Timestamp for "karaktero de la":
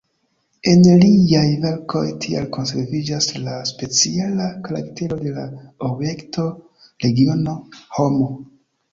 4.69-5.43